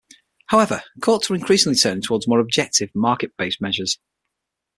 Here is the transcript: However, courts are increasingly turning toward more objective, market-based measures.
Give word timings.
However, 0.47 0.81
courts 0.99 1.29
are 1.29 1.35
increasingly 1.35 1.77
turning 1.77 2.01
toward 2.01 2.23
more 2.25 2.39
objective, 2.39 2.89
market-based 2.95 3.61
measures. 3.61 3.99